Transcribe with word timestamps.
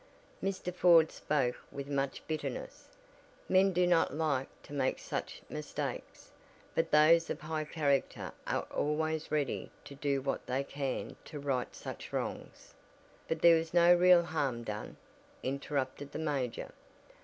Mr. 0.41 0.73
Ford 0.73 1.11
spoke 1.11 1.57
with 1.71 1.87
much 1.87 2.25
bitterness. 2.25 2.87
Men 3.47 3.71
do 3.71 3.85
not 3.85 4.11
like 4.11 4.47
to 4.63 4.73
make 4.73 4.97
such 4.97 5.43
mistakes, 5.47 6.31
but 6.73 6.89
those 6.89 7.29
of 7.29 7.41
high 7.41 7.65
character 7.65 8.31
are 8.47 8.63
always 8.73 9.31
ready 9.31 9.69
to 9.85 9.93
do 9.93 10.19
what 10.19 10.43
they 10.47 10.63
can 10.63 11.15
to 11.25 11.37
right 11.39 11.75
such 11.75 12.11
wrongs. 12.11 12.73
"But 13.27 13.43
there 13.43 13.57
was 13.57 13.75
no 13.75 13.93
real 13.93 14.23
harm 14.23 14.63
done?" 14.63 14.97
interrupted 15.43 16.13
the 16.13 16.17
major. 16.17 16.73